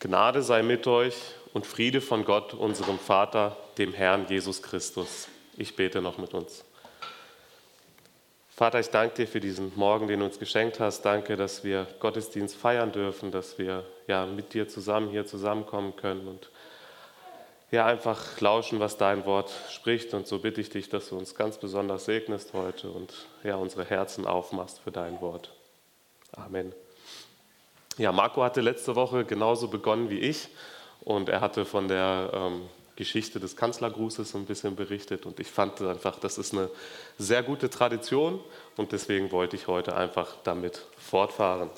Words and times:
Gnade 0.00 0.42
sei 0.44 0.62
mit 0.62 0.86
euch 0.86 1.16
und 1.52 1.66
Friede 1.66 2.00
von 2.00 2.24
Gott, 2.24 2.54
unserem 2.54 3.00
Vater, 3.00 3.56
dem 3.78 3.92
Herrn 3.92 4.26
Jesus 4.28 4.62
Christus. 4.62 5.26
Ich 5.56 5.74
bete 5.74 6.00
noch 6.00 6.18
mit 6.18 6.34
uns. 6.34 6.64
Vater, 8.54 8.78
ich 8.78 8.90
danke 8.90 9.16
dir 9.16 9.26
für 9.26 9.40
diesen 9.40 9.72
Morgen, 9.74 10.06
den 10.06 10.20
du 10.20 10.26
uns 10.26 10.38
geschenkt 10.38 10.78
hast. 10.78 11.02
Danke, 11.02 11.36
dass 11.36 11.64
wir 11.64 11.88
Gottesdienst 11.98 12.54
feiern 12.54 12.92
dürfen, 12.92 13.32
dass 13.32 13.58
wir 13.58 13.84
ja 14.06 14.24
mit 14.24 14.54
dir 14.54 14.68
zusammen 14.68 15.10
hier 15.10 15.26
zusammenkommen 15.26 15.96
können 15.96 16.28
und 16.28 16.48
ja 17.72 17.84
einfach 17.84 18.40
lauschen, 18.40 18.78
was 18.78 18.98
dein 18.98 19.26
Wort 19.26 19.50
spricht. 19.68 20.14
Und 20.14 20.28
so 20.28 20.38
bitte 20.38 20.60
ich 20.60 20.70
dich, 20.70 20.88
dass 20.88 21.08
du 21.08 21.18
uns 21.18 21.34
ganz 21.34 21.58
besonders 21.58 22.04
segnest 22.04 22.52
heute 22.52 22.88
und 22.90 23.26
ja 23.42 23.56
unsere 23.56 23.84
Herzen 23.84 24.28
aufmachst 24.28 24.78
für 24.78 24.92
dein 24.92 25.20
Wort. 25.20 25.52
Amen. 26.36 26.72
Ja, 27.98 28.12
Marco 28.12 28.44
hatte 28.44 28.60
letzte 28.60 28.94
Woche 28.94 29.24
genauso 29.24 29.66
begonnen 29.66 30.08
wie 30.08 30.20
ich 30.20 30.48
und 31.00 31.28
er 31.28 31.40
hatte 31.40 31.64
von 31.64 31.88
der 31.88 32.30
ähm, 32.32 32.62
Geschichte 32.94 33.40
des 33.40 33.56
Kanzlergrußes 33.56 34.36
ein 34.36 34.46
bisschen 34.46 34.76
berichtet 34.76 35.26
und 35.26 35.40
ich 35.40 35.48
fand 35.48 35.82
einfach, 35.82 36.20
das 36.20 36.38
ist 36.38 36.54
eine 36.54 36.70
sehr 37.18 37.42
gute 37.42 37.68
Tradition 37.68 38.38
und 38.76 38.92
deswegen 38.92 39.32
wollte 39.32 39.56
ich 39.56 39.66
heute 39.66 39.96
einfach 39.96 40.36
damit 40.44 40.86
fortfahren. 40.96 41.70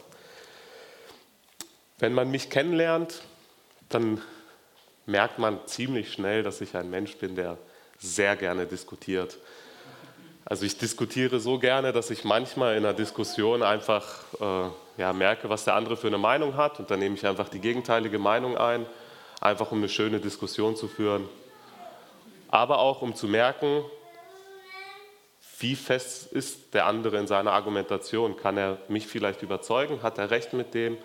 Wenn 1.99 2.13
man 2.13 2.31
mich 2.31 2.51
kennenlernt, 2.51 3.23
dann 3.89 4.21
merkt 5.07 5.39
man 5.39 5.59
ziemlich 5.65 6.13
schnell, 6.13 6.43
dass 6.43 6.61
ich 6.61 6.77
ein 6.77 6.91
Mensch 6.91 7.17
bin, 7.17 7.35
der 7.35 7.57
sehr 7.99 8.37
gerne 8.37 8.67
diskutiert. 8.67 9.39
Also 10.45 10.67
ich 10.67 10.77
diskutiere 10.77 11.41
so 11.41 11.59
gerne, 11.59 11.93
dass 11.93 12.11
ich 12.11 12.25
manchmal 12.25 12.77
in 12.77 12.85
einer 12.85 12.93
Diskussion 12.93 13.63
einfach 13.63 14.25
äh, 14.39 14.69
ja, 15.01 15.15
merke, 15.15 15.49
was 15.49 15.65
der 15.65 15.77
andere 15.77 15.97
für 15.97 16.09
eine 16.09 16.19
Meinung 16.19 16.57
hat 16.59 16.79
und 16.79 16.91
dann 16.91 16.99
nehme 16.99 17.15
ich 17.15 17.27
einfach 17.27 17.49
die 17.49 17.59
gegenteilige 17.59 18.19
Meinung 18.19 18.59
ein, 18.59 18.85
einfach 19.41 19.73
um 19.73 19.79
eine 19.79 19.89
schöne 19.89 20.21
Diskussion 20.21 20.77
zu 20.77 20.89
führen. 20.89 21.27
Aber 22.51 22.81
auch 22.81 23.01
um 23.01 23.15
zu 23.15 23.27
merken, 23.27 23.83
wie 25.59 25.75
fest 25.75 26.31
ist 26.31 26.75
der 26.75 26.85
andere 26.85 27.17
in 27.17 27.27
seiner 27.27 27.53
Argumentation. 27.53 28.37
Kann 28.37 28.59
er 28.59 28.77
mich 28.89 29.07
vielleicht 29.07 29.41
überzeugen? 29.41 30.03
Hat 30.03 30.19
er 30.19 30.31
recht 30.31 30.53
mit 30.53 30.75
dem? 30.75 30.99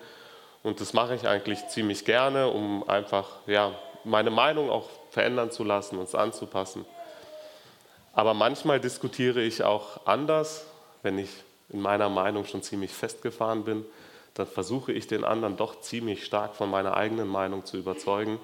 Und 0.62 0.82
das 0.82 0.92
mache 0.92 1.14
ich 1.14 1.26
eigentlich 1.26 1.66
ziemlich 1.68 2.04
gerne, 2.04 2.48
um 2.48 2.86
einfach 2.86 3.28
ja, 3.46 3.72
meine 4.04 4.30
Meinung 4.30 4.68
auch 4.68 4.90
verändern 5.08 5.50
zu 5.50 5.64
lassen, 5.64 5.98
uns 5.98 6.14
anzupassen. 6.14 6.84
Aber 8.12 8.34
manchmal 8.34 8.78
diskutiere 8.78 9.40
ich 9.40 9.62
auch 9.62 10.06
anders, 10.06 10.66
wenn 11.02 11.16
ich 11.16 11.30
in 11.68 11.80
meiner 11.80 12.08
Meinung 12.08 12.44
schon 12.44 12.62
ziemlich 12.62 12.92
festgefahren 12.92 13.64
bin, 13.64 13.84
dann 14.34 14.46
versuche 14.46 14.92
ich 14.92 15.06
den 15.06 15.24
anderen 15.24 15.56
doch 15.56 15.80
ziemlich 15.80 16.24
stark 16.24 16.54
von 16.54 16.70
meiner 16.70 16.96
eigenen 16.96 17.26
Meinung 17.26 17.64
zu 17.64 17.78
überzeugen, 17.78 18.38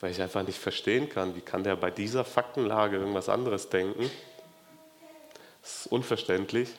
weil 0.00 0.10
ich 0.10 0.20
einfach 0.20 0.46
nicht 0.46 0.58
verstehen 0.58 1.08
kann, 1.08 1.36
wie 1.36 1.40
kann 1.40 1.62
der 1.62 1.76
bei 1.76 1.90
dieser 1.90 2.24
Faktenlage 2.24 2.96
irgendwas 2.96 3.28
anderes 3.28 3.68
denken. 3.68 4.10
Das 5.62 5.86
ist 5.86 5.92
unverständlich. 5.92 6.70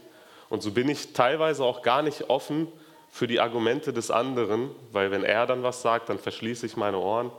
Und 0.50 0.62
so 0.62 0.72
bin 0.72 0.90
ich 0.90 1.14
teilweise 1.14 1.64
auch 1.64 1.82
gar 1.82 2.02
nicht 2.02 2.30
offen 2.30 2.68
für 3.10 3.28
die 3.28 3.40
Argumente 3.40 3.94
des 3.94 4.12
anderen, 4.12 4.70
weil 4.92 5.12
wenn 5.12 5.24
er 5.24 5.48
dann 5.48 5.64
was 5.64 5.82
sagt, 5.82 6.10
dann 6.10 6.20
verschließe 6.20 6.66
ich 6.66 6.76
meine 6.76 6.98
Ohren 6.98 7.32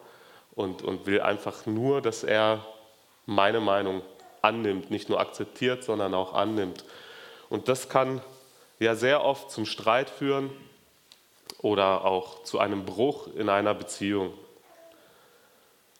und, 0.54 0.82
und 0.82 1.06
will 1.06 1.20
einfach 1.20 1.66
nur, 1.66 2.00
dass 2.00 2.24
er 2.24 2.64
meine 3.26 3.60
Meinung 3.60 4.02
annimmt, 4.40 4.90
nicht 4.90 5.08
nur 5.08 5.20
akzeptiert, 5.20 5.84
sondern 5.84 6.14
auch 6.14 6.32
annimmt. 6.32 6.84
Und 7.48 7.68
das 7.68 7.88
kann 7.88 8.20
ja 8.78 8.94
sehr 8.94 9.24
oft 9.24 9.50
zum 9.50 9.66
Streit 9.66 10.10
führen 10.10 10.50
oder 11.58 12.04
auch 12.04 12.42
zu 12.42 12.58
einem 12.58 12.84
Bruch 12.84 13.28
in 13.36 13.48
einer 13.48 13.74
Beziehung. 13.74 14.32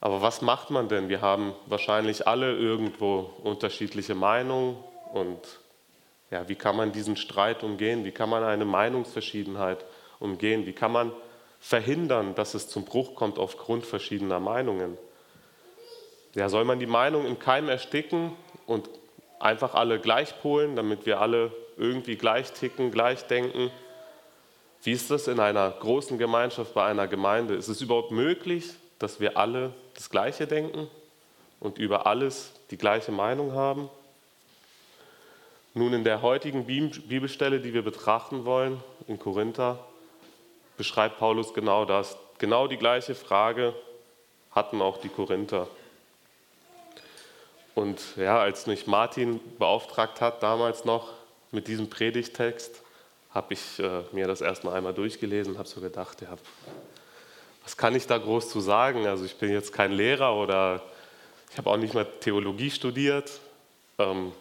Aber 0.01 0.23
was 0.23 0.43
macht 0.43 0.71
man 0.71 0.89
denn? 0.89 1.09
Wir 1.09 1.21
haben 1.21 1.55
wahrscheinlich 1.67 2.27
alle 2.27 2.55
irgendwo 2.55 3.31
unterschiedliche 3.43 4.15
Meinungen 4.15 4.77
und 5.13 5.41
ja, 6.31 6.49
wie 6.49 6.57
kann 6.57 6.77
man 6.77 6.93
diesen 6.93 7.17
Streit 7.17 7.63
umgehen? 7.63 8.05
Wie 8.05 8.11
kann 8.11 8.29
man 8.29 8.43
eine 8.43 8.65
Meinungsverschiedenheit 8.65 9.85
umgehen? 10.19 10.67
Wie 10.67 10.73
kann 10.73 10.93
man 10.93 11.13
verhindern, 11.61 12.35
dass 12.35 12.55
es 12.55 12.69
zum 12.69 12.85
Bruch 12.85 13.15
kommt 13.15 13.39
aufgrund 13.39 13.87
verschiedener 13.87 14.41
Meinungen? 14.41 14.99
Ja, 16.35 16.49
soll 16.49 16.65
man 16.65 16.79
die 16.79 16.87
Meinung 16.87 17.27
im 17.27 17.39
Keim 17.39 17.69
ersticken 17.69 18.33
und 18.67 18.91
einfach 19.39 19.75
alle 19.75 19.99
gleich 19.99 20.41
polen, 20.41 20.77
damit 20.77 21.07
wir 21.07 21.21
alle 21.21 21.53
irgendwie 21.77 22.17
gleich 22.17 22.53
ticken, 22.53 22.91
gleich 22.91 23.27
denken? 23.27 23.71
Wie 24.83 24.93
ist 24.93 25.11
das 25.11 25.29
in 25.29 25.41
einer 25.41 25.71
großen 25.71 26.19
Gemeinschaft, 26.19 26.75
bei 26.75 26.85
einer 26.85 27.09
Gemeinde? 27.09 27.55
Ist 27.55 27.69
es 27.69 27.81
überhaupt 27.81 28.13
möglich, 28.13 28.75
dass 28.99 29.21
wir 29.21 29.37
alle 29.37 29.73
das 29.95 30.11
Gleiche 30.11 30.47
denken 30.47 30.89
und 31.61 31.79
über 31.79 32.07
alles 32.07 32.53
die 32.71 32.79
gleiche 32.79 33.13
Meinung 33.13 33.53
haben? 33.53 33.91
Nun, 35.75 35.93
in 35.93 36.05
der 36.05 36.23
heutigen 36.23 36.65
Bibelstelle, 36.65 37.61
die 37.61 37.75
wir 37.75 37.83
betrachten 37.83 38.47
wollen, 38.47 38.83
in 39.09 39.19
Korinther, 39.19 39.79
beschreibt 40.79 41.19
Paulus 41.19 41.53
genau 41.53 41.85
das. 41.85 42.17
Genau 42.39 42.67
die 42.67 42.79
gleiche 42.79 43.15
Frage 43.15 43.75
hatten 44.53 44.81
auch 44.81 44.99
die 44.99 45.09
Korinther. 45.09 45.69
Und 47.77 48.01
ja, 48.17 48.41
als 48.41 48.67
mich 48.67 48.87
Martin 48.87 49.39
beauftragt 49.59 50.23
hat, 50.23 50.43
damals 50.43 50.87
noch 50.87 51.13
mit 51.53 51.69
diesem 51.69 51.91
Predigtext, 51.91 52.81
habe 53.33 53.53
ich 53.53 53.79
äh, 53.79 54.01
mir 54.13 54.27
das 54.27 54.41
erstmal 54.41 54.79
einmal 54.79 54.95
durchgelesen 54.95 55.53
und 55.53 55.59
habe 55.59 55.69
so 55.69 55.83
gedacht, 55.83 56.23
ja, 56.23 56.39
was 57.65 57.77
kann 57.77 57.95
ich 57.95 58.07
da 58.07 58.17
groß 58.17 58.49
zu 58.49 58.61
sagen? 58.61 59.07
Also 59.07 59.27
ich 59.27 59.37
bin 59.37 59.53
jetzt 59.53 59.75
kein 59.75 59.93
Lehrer 59.93 60.35
oder 60.35 60.83
ich 61.51 61.59
habe 61.59 61.69
auch 61.69 61.77
nicht 61.77 61.93
mal 61.93 62.07
Theologie 62.21 62.71
studiert. 62.71 63.31
Ähm, 63.99 64.33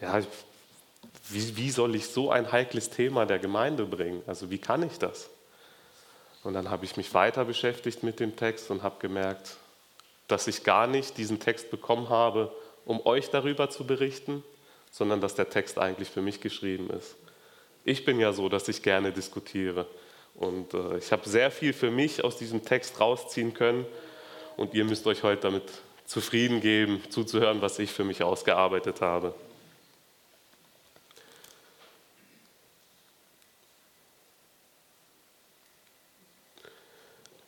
ja, 0.00 0.20
wie, 1.30 1.56
wie 1.56 1.70
soll 1.72 1.96
ich 1.96 2.06
so 2.06 2.30
ein 2.30 2.52
heikles 2.52 2.90
Thema 2.90 3.26
der 3.26 3.40
Gemeinde 3.40 3.86
bringen? 3.86 4.22
Also 4.28 4.50
wie 4.50 4.58
kann 4.58 4.84
ich 4.84 5.00
das? 5.00 5.30
Und 6.44 6.54
dann 6.54 6.70
habe 6.70 6.84
ich 6.84 6.96
mich 6.96 7.12
weiter 7.12 7.44
beschäftigt 7.44 8.04
mit 8.04 8.20
dem 8.20 8.36
Text 8.36 8.70
und 8.70 8.84
habe 8.84 9.00
gemerkt, 9.00 9.56
dass 10.28 10.46
ich 10.46 10.64
gar 10.64 10.86
nicht 10.86 11.18
diesen 11.18 11.40
Text 11.40 11.70
bekommen 11.70 12.08
habe, 12.08 12.52
um 12.84 13.04
euch 13.06 13.30
darüber 13.30 13.70
zu 13.70 13.86
berichten, 13.86 14.42
sondern 14.90 15.20
dass 15.20 15.34
der 15.34 15.50
Text 15.50 15.78
eigentlich 15.78 16.08
für 16.08 16.22
mich 16.22 16.40
geschrieben 16.40 16.90
ist. 16.90 17.16
Ich 17.84 18.04
bin 18.04 18.18
ja 18.18 18.32
so, 18.32 18.48
dass 18.48 18.68
ich 18.68 18.82
gerne 18.82 19.12
diskutiere. 19.12 19.86
Und 20.34 20.74
äh, 20.74 20.98
ich 20.98 21.12
habe 21.12 21.28
sehr 21.28 21.50
viel 21.50 21.72
für 21.72 21.90
mich 21.90 22.24
aus 22.24 22.38
diesem 22.38 22.64
Text 22.64 23.00
rausziehen 23.00 23.54
können. 23.54 23.86
Und 24.56 24.74
ihr 24.74 24.84
müsst 24.84 25.06
euch 25.06 25.22
heute 25.22 25.42
damit 25.42 25.64
zufrieden 26.06 26.60
geben, 26.60 27.02
zuzuhören, 27.10 27.60
was 27.60 27.78
ich 27.78 27.90
für 27.90 28.04
mich 28.04 28.22
ausgearbeitet 28.22 29.00
habe. 29.00 29.34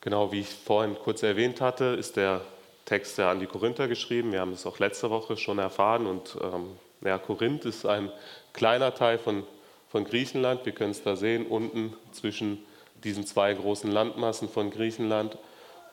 Genau 0.01 0.31
wie 0.31 0.41
ich 0.41 0.49
vorhin 0.49 0.95
kurz 0.95 1.23
erwähnt 1.23 1.61
hatte, 1.61 1.97
ist 1.99 2.17
der 2.17 2.41
Texte 2.87 3.27
an 3.27 3.41
die 3.41 3.47
Korinther 3.47 3.89
geschrieben. 3.89 4.33
Wir 4.33 4.41
haben 4.41 4.53
es 4.53 4.65
auch 4.65 4.79
letzte 4.79 5.11
Woche 5.11 5.37
schon 5.37 5.59
erfahren. 5.59 6.07
Und 6.07 6.39
ähm, 6.41 6.71
ja, 7.03 7.19
Korinth 7.19 7.67
ist 7.67 7.85
ein 7.85 8.11
kleiner 8.55 8.95
Teil 8.95 9.19
von, 9.19 9.45
von 9.89 10.05
Griechenland. 10.05 10.65
Wir 10.65 10.73
können 10.73 10.93
es 10.93 11.03
da 11.03 11.17
sehen, 11.17 11.47
unten 11.47 11.95
zwischen 12.13 12.65
diesen 13.05 13.27
zwei 13.27 13.53
großen 13.53 13.91
Landmassen 13.91 14.49
von 14.49 14.71
Griechenland. 14.71 15.37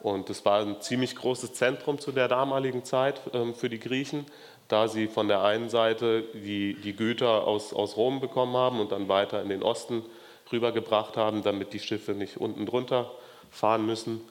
Und 0.02 0.30
es 0.30 0.46
war 0.46 0.62
ein 0.62 0.82
ziemlich 0.82 1.16
großes 1.16 1.54
Zentrum 1.54 2.00
zu 2.00 2.12
der 2.12 2.28
damaligen 2.28 2.86
Zeit 2.86 3.22
ähm, 3.34 3.56
für 3.56 3.70
die 3.70 3.80
Griechen, 3.80 4.26
da 4.68 4.88
sie 4.88 5.08
von 5.08 5.28
der 5.28 5.42
einen 5.42 5.70
Seite 5.70 6.24
die, 6.34 6.76
die 6.76 6.96
Güter 6.96 7.48
aus, 7.48 7.74
aus 7.74 7.98
Rom 7.98 8.20
bekommen 8.20 8.56
haben 8.56 8.80
und 8.80 8.92
dann 8.92 9.08
weiter 9.08 9.42
in 9.42 9.50
den 9.50 9.64
Osten 9.64 10.04
rübergebracht 10.52 11.18
haben, 11.18 11.42
damit 11.42 11.74
die 11.74 11.80
Schiffe 11.80 12.12
nicht 12.12 12.38
unten 12.38 12.66
drunter 12.68 13.10
fahren 13.50 13.86
müssen. 13.86 14.22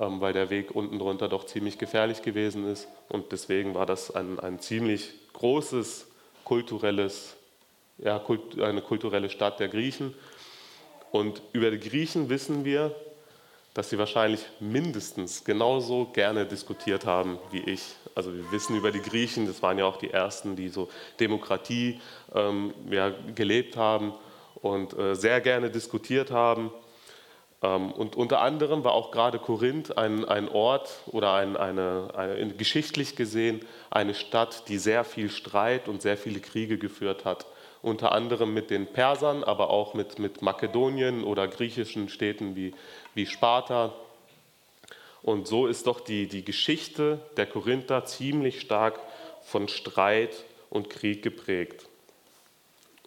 Ähm, 0.00 0.20
weil 0.20 0.32
der 0.32 0.48
Weg 0.48 0.74
unten 0.74 0.98
drunter 0.98 1.28
doch 1.28 1.44
ziemlich 1.44 1.78
gefährlich 1.78 2.22
gewesen 2.22 2.66
ist. 2.66 2.88
Und 3.08 3.30
deswegen 3.30 3.74
war 3.74 3.84
das 3.84 4.10
ein, 4.10 4.40
ein 4.40 4.58
ziemlich 4.58 5.12
großes 5.34 6.06
kulturelles, 6.44 7.36
ja, 7.98 8.22
eine 8.60 8.80
kulturelle 8.80 9.28
Stadt 9.28 9.60
der 9.60 9.68
Griechen. 9.68 10.14
Und 11.10 11.42
über 11.52 11.70
die 11.70 11.78
Griechen 11.78 12.30
wissen 12.30 12.64
wir, 12.64 12.94
dass 13.74 13.90
sie 13.90 13.98
wahrscheinlich 13.98 14.44
mindestens 14.60 15.44
genauso 15.44 16.06
gerne 16.06 16.46
diskutiert 16.46 17.06
haben 17.06 17.38
wie 17.50 17.60
ich. 17.60 17.82
Also 18.14 18.34
wir 18.34 18.50
wissen 18.52 18.76
über 18.76 18.92
die 18.92 19.00
Griechen, 19.00 19.46
das 19.46 19.62
waren 19.62 19.78
ja 19.78 19.86
auch 19.86 19.96
die 19.96 20.10
ersten, 20.10 20.56
die 20.56 20.68
so 20.68 20.88
Demokratie 21.20 22.00
ähm, 22.34 22.74
ja, 22.90 23.12
gelebt 23.34 23.76
haben 23.76 24.12
und 24.56 24.96
äh, 24.98 25.14
sehr 25.14 25.40
gerne 25.40 25.70
diskutiert 25.70 26.30
haben. 26.30 26.70
Ähm, 27.62 27.92
und 27.92 28.16
unter 28.16 28.40
anderem 28.40 28.84
war 28.84 28.92
auch 28.92 29.10
gerade 29.10 29.38
Korinth 29.38 29.96
ein, 29.96 30.24
ein 30.24 30.48
Ort 30.48 31.02
oder 31.06 31.34
ein, 31.34 31.56
eine, 31.56 32.10
eine, 32.14 32.54
geschichtlich 32.54 33.16
gesehen 33.16 33.60
eine 33.90 34.14
Stadt, 34.14 34.68
die 34.68 34.78
sehr 34.78 35.04
viel 35.04 35.30
Streit 35.30 35.88
und 35.88 36.02
sehr 36.02 36.16
viele 36.16 36.40
Kriege 36.40 36.78
geführt 36.78 37.24
hat 37.24 37.46
unter 37.82 38.12
anderem 38.12 38.54
mit 38.54 38.70
den 38.70 38.86
Persern, 38.86 39.42
aber 39.42 39.70
auch 39.70 39.94
mit, 39.94 40.18
mit 40.18 40.40
Makedonien 40.40 41.24
oder 41.24 41.48
griechischen 41.48 42.08
Städten 42.08 42.54
wie, 42.54 42.74
wie 43.14 43.26
Sparta. 43.26 43.92
Und 45.22 45.46
so 45.48 45.66
ist 45.66 45.86
doch 45.88 46.00
die, 46.00 46.28
die 46.28 46.44
Geschichte 46.44 47.20
der 47.36 47.46
Korinther 47.46 48.04
ziemlich 48.04 48.60
stark 48.60 49.00
von 49.42 49.68
Streit 49.68 50.44
und 50.70 50.90
Krieg 50.90 51.22
geprägt. 51.22 51.86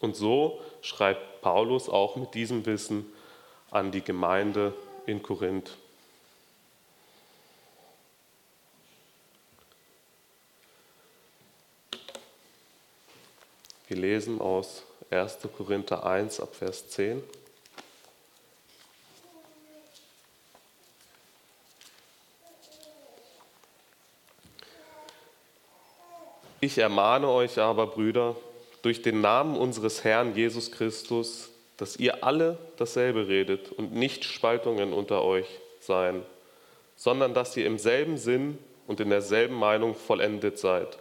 Und 0.01 0.15
so 0.15 0.59
schreibt 0.81 1.41
Paulus 1.41 1.89
auch 1.89 2.17
mit 2.17 2.33
diesem 2.33 2.65
Wissen 2.65 3.05
an 3.75 3.91
die 3.91 4.01
Gemeinde 4.01 4.73
in 5.05 5.21
Korinth. 5.21 5.75
Wir 13.89 13.97
lesen 13.97 14.39
aus 14.39 14.83
1. 15.09 15.39
Korinther 15.57 16.05
1 16.05 16.39
ab 16.39 16.55
Vers 16.55 16.87
10. 16.87 17.21
Ich 26.61 26.77
ermahne 26.77 27.27
euch 27.27 27.59
aber, 27.59 27.87
Brüder, 27.87 28.37
durch 28.83 29.01
den 29.01 29.19
Namen 29.19 29.57
unseres 29.57 30.05
Herrn 30.05 30.33
Jesus 30.33 30.71
Christus, 30.71 31.49
dass 31.77 31.97
ihr 31.97 32.23
alle 32.23 32.57
dasselbe 32.77 33.27
redet 33.27 33.71
und 33.71 33.93
nicht 33.93 34.23
Spaltungen 34.23 34.93
unter 34.93 35.23
euch 35.23 35.47
seien, 35.79 36.23
sondern 36.95 37.33
dass 37.33 37.57
ihr 37.57 37.65
im 37.65 37.77
selben 37.77 38.17
Sinn 38.17 38.57
und 38.87 38.99
in 38.99 39.09
derselben 39.09 39.55
Meinung 39.55 39.95
vollendet 39.95 40.57
seid. 40.57 40.97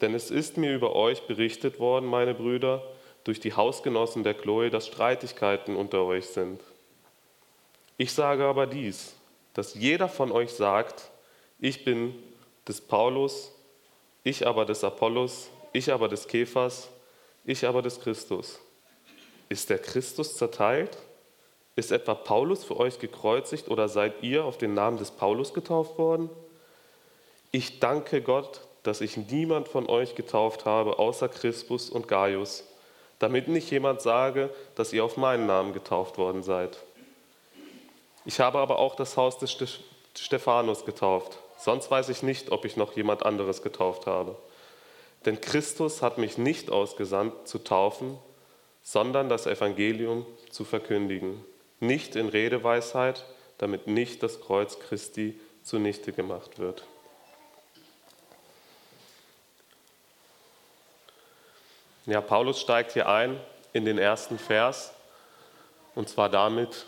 Denn 0.00 0.14
es 0.14 0.30
ist 0.30 0.56
mir 0.56 0.74
über 0.74 0.94
euch 0.96 1.22
berichtet 1.26 1.78
worden, 1.78 2.06
meine 2.06 2.34
Brüder, 2.34 2.82
durch 3.24 3.40
die 3.40 3.54
Hausgenossen 3.54 4.22
der 4.22 4.34
Chloe, 4.34 4.70
dass 4.70 4.86
Streitigkeiten 4.86 5.76
unter 5.76 6.04
euch 6.04 6.26
sind. 6.26 6.60
Ich 7.96 8.12
sage 8.12 8.44
aber 8.44 8.66
dies, 8.66 9.14
dass 9.54 9.74
jeder 9.74 10.08
von 10.08 10.32
euch 10.32 10.52
sagt, 10.52 11.10
ich 11.60 11.84
bin 11.84 12.14
des 12.66 12.80
Paulus, 12.80 13.52
ich 14.24 14.46
aber 14.46 14.64
des 14.64 14.84
Apollos, 14.84 15.48
ich 15.72 15.92
aber 15.92 16.08
des 16.08 16.26
Kephas, 16.26 16.88
ich 17.44 17.66
aber 17.66 17.82
des 17.82 18.00
Christus. 18.00 18.60
Ist 19.54 19.70
der 19.70 19.78
Christus 19.78 20.36
zerteilt? 20.36 20.98
Ist 21.76 21.92
etwa 21.92 22.16
Paulus 22.16 22.64
für 22.64 22.76
euch 22.76 22.98
gekreuzigt 22.98 23.68
oder 23.68 23.88
seid 23.88 24.20
ihr 24.20 24.44
auf 24.44 24.58
den 24.58 24.74
Namen 24.74 24.96
des 24.98 25.12
Paulus 25.12 25.54
getauft 25.54 25.96
worden? 25.96 26.28
Ich 27.52 27.78
danke 27.78 28.20
Gott, 28.20 28.62
dass 28.82 29.00
ich 29.00 29.16
niemand 29.16 29.68
von 29.68 29.88
euch 29.88 30.16
getauft 30.16 30.64
habe, 30.64 30.98
außer 30.98 31.28
Crispus 31.28 31.88
und 31.88 32.08
Gaius, 32.08 32.64
damit 33.20 33.46
nicht 33.46 33.70
jemand 33.70 34.00
sage, 34.00 34.50
dass 34.74 34.92
ihr 34.92 35.04
auf 35.04 35.16
meinen 35.16 35.46
Namen 35.46 35.72
getauft 35.72 36.18
worden 36.18 36.42
seid. 36.42 36.76
Ich 38.24 38.40
habe 38.40 38.58
aber 38.58 38.80
auch 38.80 38.96
das 38.96 39.16
Haus 39.16 39.38
des 39.38 39.56
Stephanus 40.18 40.84
getauft. 40.84 41.38
Sonst 41.60 41.92
weiß 41.92 42.08
ich 42.08 42.24
nicht, 42.24 42.50
ob 42.50 42.64
ich 42.64 42.76
noch 42.76 42.96
jemand 42.96 43.24
anderes 43.24 43.62
getauft 43.62 44.08
habe. 44.08 44.34
Denn 45.24 45.40
Christus 45.40 46.02
hat 46.02 46.18
mich 46.18 46.38
nicht 46.38 46.72
ausgesandt 46.72 47.46
zu 47.46 47.62
taufen, 47.62 48.18
sondern 48.84 49.28
das 49.28 49.46
Evangelium 49.46 50.24
zu 50.50 50.64
verkündigen. 50.64 51.44
Nicht 51.80 52.14
in 52.14 52.28
Redeweisheit, 52.28 53.24
damit 53.58 53.88
nicht 53.88 54.22
das 54.22 54.40
Kreuz 54.40 54.78
Christi 54.78 55.40
zunichte 55.64 56.12
gemacht 56.12 56.58
wird. 56.58 56.84
Ja, 62.06 62.20
Paulus 62.20 62.60
steigt 62.60 62.92
hier 62.92 63.08
ein 63.08 63.40
in 63.72 63.86
den 63.86 63.96
ersten 63.96 64.38
Vers 64.38 64.92
und 65.94 66.08
zwar 66.08 66.28
damit, 66.28 66.84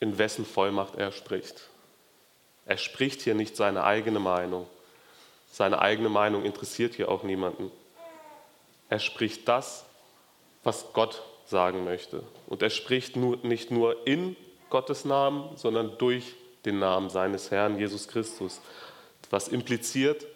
in 0.00 0.16
wessen 0.16 0.46
Vollmacht 0.46 0.96
er 0.96 1.12
spricht. 1.12 1.68
Er 2.66 2.78
spricht 2.78 3.20
hier 3.20 3.34
nicht 3.34 3.56
seine 3.56 3.84
eigene 3.84 4.20
Meinung. 4.20 4.66
Seine 5.52 5.80
eigene 5.80 6.08
Meinung 6.08 6.44
interessiert 6.44 6.94
hier 6.94 7.10
auch 7.10 7.22
niemanden. 7.22 7.70
Er 8.88 8.98
spricht 8.98 9.46
das, 9.46 9.84
was 10.64 10.92
Gott 10.92 11.22
sagen 11.46 11.84
möchte. 11.84 12.22
Und 12.46 12.62
er 12.62 12.70
spricht 12.70 13.16
nicht 13.16 13.70
nur 13.70 14.06
in 14.06 14.36
Gottes 14.70 15.04
Namen, 15.04 15.56
sondern 15.56 15.96
durch 15.98 16.34
den 16.64 16.78
Namen 16.78 17.10
seines 17.10 17.50
Herrn 17.50 17.78
Jesus 17.78 18.08
Christus. 18.08 18.60
Was 19.30 19.48
impliziert, 19.48 20.26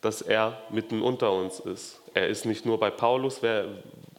dass 0.00 0.20
er 0.22 0.62
mitten 0.70 1.02
unter 1.02 1.32
uns 1.32 1.60
ist. 1.60 2.00
Er 2.12 2.28
ist 2.28 2.44
nicht 2.44 2.66
nur 2.66 2.78
bei 2.78 2.90
Paulus, 2.90 3.40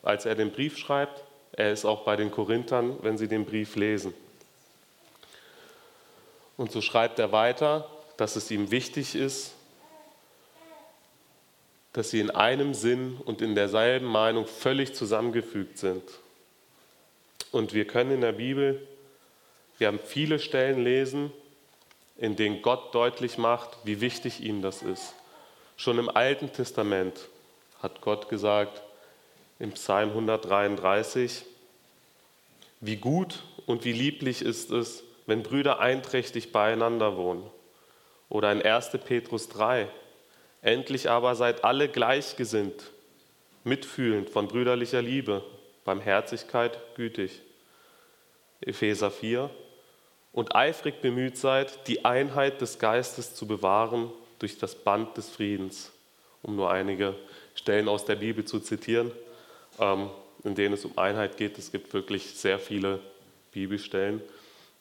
als 0.02 0.26
er 0.26 0.36
den 0.36 0.52
Brief 0.52 0.78
schreibt, 0.78 1.24
er 1.52 1.72
ist 1.72 1.86
auch 1.86 2.04
bei 2.04 2.16
den 2.16 2.32
Korinthern, 2.32 2.98
wenn 3.02 3.18
sie 3.18 3.28
den 3.28 3.46
Brief 3.46 3.76
lesen. 3.76 4.14
Und 6.58 6.72
so 6.72 6.82
schreibt 6.82 7.20
er 7.20 7.32
weiter, 7.32 7.90
dass 8.18 8.36
es 8.36 8.50
ihm 8.52 8.72
wichtig 8.72 9.16
ist, 9.16 9.54
dass 11.96 12.10
sie 12.10 12.20
in 12.20 12.30
einem 12.30 12.74
Sinn 12.74 13.22
und 13.24 13.42
in 13.42 13.56
derselben 13.56 14.08
Meinung 14.08 14.48
völlig 14.48 14.94
zusammengefügt 14.94 15.78
sind. 15.78 16.04
Und 17.54 17.74
wir 17.74 17.88
können 17.88 18.12
in 18.12 18.20
der 18.20 18.34
Bibel, 18.34 18.86
wir 19.78 19.88
haben 19.88 20.00
viele 20.06 20.40
Stellen 20.40 20.84
lesen, 20.84 21.32
in 22.18 22.36
denen 22.36 22.62
Gott 22.62 22.94
deutlich 22.94 23.38
macht, 23.38 23.78
wie 23.86 24.02
wichtig 24.02 24.42
ihm 24.42 24.62
das 24.62 24.82
ist. 24.82 25.14
Schon 25.78 25.98
im 25.98 26.10
Alten 26.10 26.52
Testament 26.52 27.30
hat 27.82 28.02
Gott 28.02 28.28
gesagt, 28.28 28.82
im 29.60 29.72
Psalm 29.72 30.10
133, 30.10 31.46
wie 32.82 32.98
gut 32.98 33.42
und 33.68 33.86
wie 33.86 33.94
lieblich 33.94 34.42
ist 34.42 34.70
es, 34.70 35.02
wenn 35.28 35.44
Brüder 35.44 35.80
einträchtig 35.80 36.52
beieinander 36.52 37.16
wohnen. 37.16 37.50
Oder 38.28 38.52
in 38.52 38.62
1. 38.62 38.98
Petrus 39.06 39.48
3, 39.48 39.88
endlich 40.66 41.10
aber 41.10 41.36
seid 41.36 41.64
alle 41.64 41.88
gleichgesinnt, 41.88 42.92
mitfühlend 43.64 44.30
von 44.30 44.48
brüderlicher 44.48 45.02
Liebe, 45.02 45.44
Barmherzigkeit, 45.84 46.80
gütig. 46.96 47.42
Epheser 48.62 49.12
4, 49.12 49.50
und 50.32 50.56
eifrig 50.56 51.02
bemüht 51.02 51.38
seid, 51.38 51.88
die 51.88 52.04
Einheit 52.04 52.60
des 52.62 52.80
Geistes 52.80 53.36
zu 53.36 53.46
bewahren 53.46 54.12
durch 54.40 54.58
das 54.58 54.76
Band 54.76 55.16
des 55.18 55.30
Friedens, 55.30 55.92
um 56.42 56.56
nur 56.56 56.72
einige 56.72 57.16
Stellen 57.54 57.88
aus 57.88 58.06
der 58.06 58.16
Bibel 58.16 58.44
zu 58.44 58.60
zitieren, 58.60 59.12
ähm, 59.80 60.10
in 60.44 60.56
denen 60.56 60.74
es 60.74 60.84
um 60.84 60.98
Einheit 60.98 61.38
geht. 61.38 61.58
Es 61.58 61.72
gibt 61.72 61.94
wirklich 61.94 62.34
sehr 62.34 62.60
viele 62.60 63.00
Bibelstellen. 63.52 64.22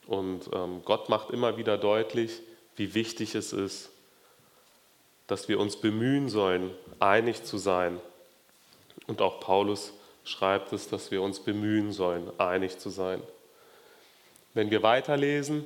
Und 0.07 0.49
ähm, 0.51 0.81
Gott 0.83 1.09
macht 1.09 1.29
immer 1.29 1.57
wieder 1.57 1.77
deutlich, 1.77 2.41
wie 2.75 2.93
wichtig 2.93 3.35
es 3.35 3.53
ist, 3.53 3.91
dass 5.27 5.47
wir 5.47 5.59
uns 5.59 5.77
bemühen 5.77 6.29
sollen, 6.29 6.71
einig 6.99 7.43
zu 7.43 7.57
sein. 7.57 7.99
Und 9.07 9.21
auch 9.21 9.39
Paulus 9.39 9.93
schreibt 10.23 10.73
es, 10.73 10.87
dass 10.87 11.11
wir 11.11 11.21
uns 11.21 11.39
bemühen 11.39 11.91
sollen, 11.91 12.31
einig 12.39 12.79
zu 12.79 12.89
sein. 12.89 13.21
Wenn 14.53 14.71
wir 14.71 14.83
weiterlesen, 14.83 15.65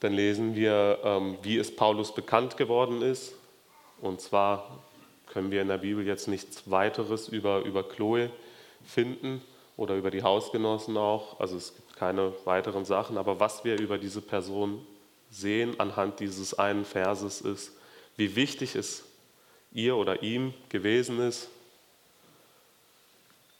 dann 0.00 0.12
lesen 0.12 0.54
wir, 0.54 0.98
ähm, 1.04 1.38
wie 1.42 1.56
es 1.56 1.74
Paulus 1.74 2.14
bekannt 2.14 2.56
geworden 2.56 3.02
ist. 3.02 3.34
Und 4.00 4.20
zwar 4.20 4.82
können 5.26 5.50
wir 5.50 5.62
in 5.62 5.68
der 5.68 5.78
Bibel 5.78 6.06
jetzt 6.06 6.28
nichts 6.28 6.70
weiteres 6.70 7.28
über, 7.28 7.60
über 7.60 7.82
Chloe 7.88 8.30
finden 8.84 9.42
oder 9.76 9.96
über 9.96 10.10
die 10.10 10.22
Hausgenossen 10.22 10.96
auch. 10.96 11.40
Also 11.40 11.56
es 11.56 11.74
gibt 11.74 11.96
keine 11.96 12.32
weiteren 12.44 12.84
Sachen. 12.84 13.16
Aber 13.16 13.40
was 13.40 13.64
wir 13.64 13.78
über 13.78 13.98
diese 13.98 14.20
Person 14.20 14.86
sehen 15.30 15.78
anhand 15.80 16.20
dieses 16.20 16.54
einen 16.54 16.84
Verses 16.84 17.40
ist, 17.40 17.72
wie 18.16 18.34
wichtig 18.36 18.74
es 18.74 19.04
ihr 19.72 19.96
oder 19.96 20.22
ihm 20.22 20.54
gewesen 20.68 21.20
ist, 21.20 21.48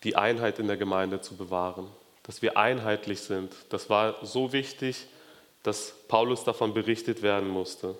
die 0.03 0.17
Einheit 0.17 0.59
in 0.59 0.67
der 0.67 0.77
Gemeinde 0.77 1.21
zu 1.21 1.37
bewahren, 1.37 1.89
dass 2.23 2.43
wir 2.43 2.57
einheitlich 2.57 3.21
sind. 3.21 3.53
Das 3.71 3.91
war 3.91 4.25
so 4.25 4.53
wichtig, 4.53 5.07
dass 5.63 5.93
Paulus 6.09 6.45
davon 6.45 6.75
berichtet 6.75 7.23
werden 7.23 7.49
musste. 7.49 7.99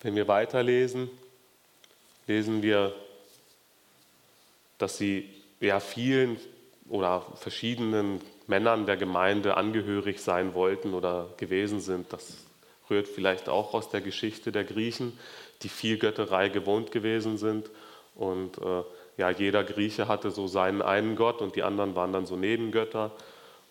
Wenn 0.00 0.16
wir 0.16 0.28
weiterlesen, 0.28 1.10
lesen 2.26 2.62
wir, 2.62 2.94
dass 4.78 4.98
sie 4.98 5.30
ja 5.60 5.80
vielen 5.80 6.38
oder 6.88 7.22
verschiedenen 7.36 8.20
Männern 8.46 8.86
der 8.86 8.96
Gemeinde 8.96 9.56
angehörig 9.56 10.20
sein 10.20 10.54
wollten 10.54 10.94
oder 10.94 11.28
gewesen 11.36 11.80
sind. 11.80 12.12
Das 12.12 12.36
rührt 12.90 13.08
vielleicht 13.08 13.48
auch 13.48 13.74
aus 13.74 13.88
der 13.88 14.00
Geschichte 14.00 14.52
der 14.52 14.64
Griechen, 14.64 15.18
die 15.62 15.68
viel 15.68 15.98
Götterei 15.98 16.48
gewohnt 16.48 16.90
gewesen 16.92 17.38
sind 17.38 17.70
und 18.14 18.58
äh, 18.58 18.82
ja, 19.16 19.30
jeder 19.30 19.64
Grieche 19.64 20.08
hatte 20.08 20.30
so 20.30 20.46
seinen 20.46 20.82
einen 20.82 21.16
Gott 21.16 21.40
und 21.40 21.56
die 21.56 21.62
anderen 21.62 21.94
waren 21.94 22.12
dann 22.12 22.26
so 22.26 22.36
Nebengötter. 22.36 23.12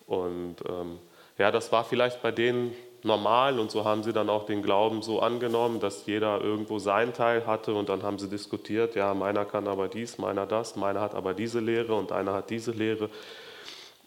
Und 0.06 0.56
ähm, 0.68 0.98
ja, 1.38 1.50
das 1.50 1.72
war 1.72 1.84
vielleicht 1.84 2.22
bei 2.22 2.30
denen 2.30 2.74
normal 3.02 3.58
und 3.58 3.70
so 3.70 3.84
haben 3.84 4.02
sie 4.02 4.14
dann 4.14 4.30
auch 4.30 4.46
den 4.46 4.62
Glauben 4.62 5.02
so 5.02 5.20
angenommen, 5.20 5.80
dass 5.80 6.06
jeder 6.06 6.40
irgendwo 6.40 6.78
seinen 6.78 7.12
Teil 7.12 7.46
hatte 7.46 7.74
und 7.74 7.90
dann 7.90 8.02
haben 8.02 8.18
sie 8.18 8.28
diskutiert, 8.28 8.94
ja, 8.94 9.12
meiner 9.12 9.44
kann 9.44 9.68
aber 9.68 9.88
dies, 9.88 10.16
meiner 10.16 10.46
das, 10.46 10.76
meiner 10.76 11.02
hat 11.02 11.14
aber 11.14 11.34
diese 11.34 11.60
Lehre 11.60 11.94
und 11.94 12.12
einer 12.12 12.32
hat 12.32 12.48
diese 12.48 12.70
Lehre. 12.70 13.10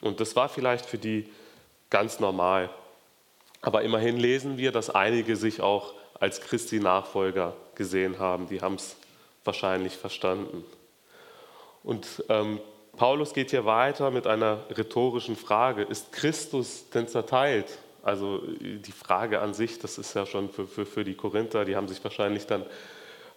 Und 0.02 0.20
das 0.20 0.36
war 0.36 0.50
vielleicht 0.50 0.86
für 0.86 0.98
die 0.98 1.30
ganz 1.90 2.20
normal. 2.20 2.70
Aber 3.62 3.82
immerhin 3.82 4.18
lesen 4.18 4.58
wir, 4.58 4.72
dass 4.72 4.90
einige 4.90 5.36
sich 5.36 5.62
auch 5.62 5.94
als 6.20 6.42
Christi-Nachfolger 6.42 7.54
gesehen 7.76 8.20
haben. 8.20 8.48
Die 8.48 8.62
haben 8.62 8.76
es 8.76 8.96
wahrscheinlich 9.44 9.96
verstanden. 9.96 10.64
Und 11.84 12.24
ähm, 12.30 12.60
Paulus 12.98 13.34
geht 13.34 13.52
hier 13.52 13.66
weiter 13.66 14.12
mit 14.12 14.28
einer 14.28 14.66
rhetorischen 14.76 15.36
Frage. 15.36 15.84
Ist 15.84 16.12
Christus 16.12 16.90
denn 16.90 17.08
zerteilt? 17.08 17.78
Also 18.04 18.42
die 18.60 18.92
Frage 18.92 19.40
an 19.42 19.54
sich, 19.54 19.80
das 19.80 19.98
ist 19.98 20.14
ja 20.14 20.26
schon 20.26 20.50
für, 20.50 20.66
für, 20.66 20.86
für 20.86 21.04
die 21.04 21.16
Korinther, 21.16 21.66
die 21.66 21.76
haben 21.76 21.88
sich 21.88 22.04
wahrscheinlich 22.04 22.48
dann 22.48 22.66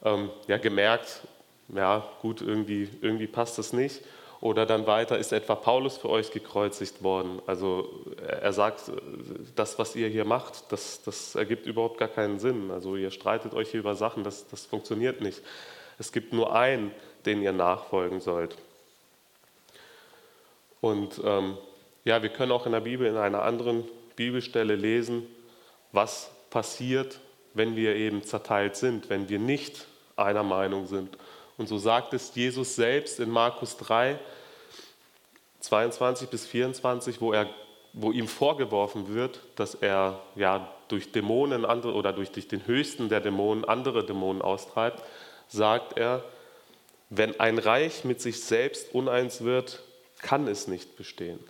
ähm, 0.04 0.30
ja, 0.46 0.58
gemerkt, 0.58 1.22
ja 1.74 2.08
gut, 2.22 2.40
irgendwie, 2.40 2.88
irgendwie 3.00 3.26
passt 3.26 3.58
das 3.58 3.72
nicht. 3.72 4.00
Oder 4.40 4.64
dann 4.64 4.86
weiter, 4.86 5.18
ist 5.18 5.32
etwa 5.32 5.54
Paulus 5.54 5.98
für 5.98 6.08
euch 6.08 6.30
gekreuzigt 6.30 7.02
worden? 7.02 7.42
Also 7.46 8.06
er 8.26 8.54
sagt, 8.54 8.90
das, 9.54 9.78
was 9.78 9.94
ihr 9.94 10.08
hier 10.08 10.24
macht, 10.24 10.72
das, 10.72 11.02
das 11.02 11.34
ergibt 11.34 11.66
überhaupt 11.66 11.98
gar 11.98 12.08
keinen 12.08 12.38
Sinn. 12.38 12.70
Also 12.70 12.96
ihr 12.96 13.10
streitet 13.10 13.52
euch 13.52 13.70
hier 13.70 13.80
über 13.80 13.94
Sachen, 13.94 14.24
das, 14.24 14.48
das 14.48 14.64
funktioniert 14.64 15.20
nicht. 15.20 15.42
Es 15.98 16.10
gibt 16.10 16.32
nur 16.32 16.54
einen, 16.54 16.92
den 17.26 17.42
ihr 17.42 17.52
nachfolgen 17.52 18.20
sollt. 18.20 18.56
Und 20.80 21.20
ähm, 21.22 21.58
ja, 22.04 22.22
wir 22.22 22.30
können 22.30 22.52
auch 22.52 22.64
in 22.64 22.72
der 22.72 22.80
Bibel 22.80 23.06
in 23.06 23.18
einer 23.18 23.42
anderen 23.42 23.84
Bibelstelle 24.16 24.74
lesen, 24.74 25.26
was 25.92 26.30
passiert, 26.48 27.20
wenn 27.52 27.76
wir 27.76 27.94
eben 27.96 28.22
zerteilt 28.22 28.76
sind, 28.76 29.10
wenn 29.10 29.28
wir 29.28 29.38
nicht 29.38 29.86
einer 30.16 30.42
Meinung 30.42 30.86
sind. 30.86 31.18
Und 31.60 31.66
so 31.66 31.76
sagt 31.76 32.14
es 32.14 32.34
Jesus 32.34 32.74
selbst 32.74 33.20
in 33.20 33.28
Markus 33.28 33.76
3, 33.76 34.18
22 35.60 36.30
bis 36.30 36.46
24, 36.46 37.20
wo, 37.20 37.34
er, 37.34 37.50
wo 37.92 38.12
ihm 38.12 38.28
vorgeworfen 38.28 39.14
wird, 39.14 39.40
dass 39.56 39.74
er 39.74 40.22
ja 40.36 40.72
durch 40.88 41.12
Dämonen 41.12 41.66
andere, 41.66 41.92
oder 41.92 42.14
durch, 42.14 42.30
durch 42.30 42.48
den 42.48 42.66
höchsten 42.66 43.10
der 43.10 43.20
Dämonen 43.20 43.66
andere 43.66 44.06
Dämonen 44.06 44.40
austreibt, 44.40 45.02
sagt 45.48 45.98
er, 45.98 46.24
wenn 47.10 47.38
ein 47.38 47.58
Reich 47.58 48.04
mit 48.04 48.22
sich 48.22 48.42
selbst 48.42 48.94
uneins 48.94 49.44
wird, 49.44 49.82
kann 50.22 50.48
es 50.48 50.66
nicht 50.66 50.96
bestehen. 50.96 51.40